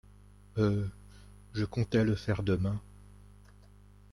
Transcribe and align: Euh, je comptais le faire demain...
Euh, 0.57 0.87
je 1.53 1.63
comptais 1.63 2.03
le 2.03 2.15
faire 2.15 2.41
demain... 2.41 2.81